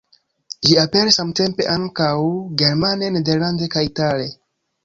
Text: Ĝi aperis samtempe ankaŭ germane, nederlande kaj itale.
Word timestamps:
Ĝi 0.67 0.77
aperis 0.83 1.19
samtempe 1.21 1.67
ankaŭ 1.75 2.09
germane, 2.63 3.11
nederlande 3.19 3.73
kaj 3.77 3.85
itale. 3.93 4.27